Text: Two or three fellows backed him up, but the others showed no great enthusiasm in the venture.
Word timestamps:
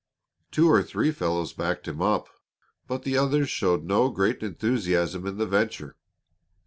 Two 0.49 0.67
or 0.67 0.81
three 0.81 1.11
fellows 1.11 1.53
backed 1.53 1.87
him 1.87 2.01
up, 2.01 2.27
but 2.87 3.03
the 3.03 3.15
others 3.17 3.51
showed 3.51 3.83
no 3.83 4.09
great 4.09 4.41
enthusiasm 4.41 5.27
in 5.27 5.37
the 5.37 5.45
venture. 5.45 5.95